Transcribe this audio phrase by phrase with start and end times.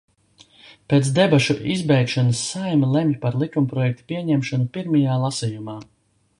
[0.93, 5.81] Pēc debašu izbeigšanas Saeima lemj par likumprojekta pieņemšanu pirmajā lasījumā.